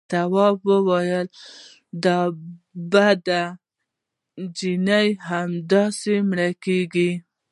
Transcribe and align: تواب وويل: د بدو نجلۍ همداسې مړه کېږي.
تواب 0.09 0.57
وويل: 0.69 1.27
د 2.03 2.05
بدو 2.91 3.41
نجلۍ 4.39 5.07
همداسې 5.29 6.13
مړه 6.29 6.49
کېږي. 6.63 7.11